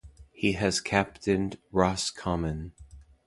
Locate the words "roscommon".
1.71-2.73